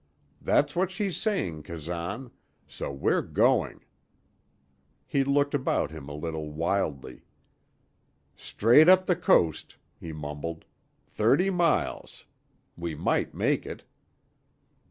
That's 0.41 0.75
what 0.75 0.89
she's 0.89 1.15
saying, 1.15 1.61
Kazan, 1.61 2.31
so 2.67 2.91
we're 2.91 3.21
going!" 3.21 3.85
He 5.05 5.23
looked 5.23 5.53
about 5.53 5.91
him 5.91 6.09
a 6.09 6.15
little 6.15 6.49
wildly. 6.51 7.21
"Straight 8.35 8.89
up 8.89 9.05
the 9.05 9.15
coast," 9.15 9.77
he 9.99 10.11
mumbled. 10.11 10.65
"Thirty 11.05 11.51
miles. 11.51 12.25
We 12.75 12.95
might 12.95 13.35
make 13.35 13.63
it." 13.67 13.83